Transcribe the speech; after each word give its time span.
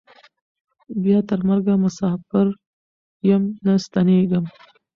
بیا 1.03 1.17
تر 1.29 1.39
مرګه 1.47 1.73
مساپر 1.83 2.47
یم 3.29 3.43
نه 3.65 3.73
ستنېږم 3.83 4.45